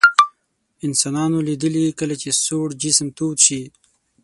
انسانانو 0.87 1.37
لیدلي 1.47 1.85
کله 1.99 2.15
چې 2.21 2.29
سوړ 2.43 2.67
جسم 2.81 3.07
تود 3.17 3.37
شي. 3.45 3.61